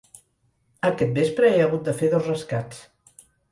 [0.89, 2.83] Aquest vespre he hagut de fer dos rescats.